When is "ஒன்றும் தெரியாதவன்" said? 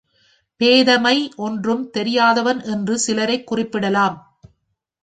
1.35-2.61